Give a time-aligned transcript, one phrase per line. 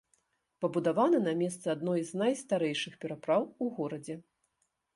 [0.63, 4.15] Пабудаваны на месцы адной з найстарэйшых перапраў у горадзе.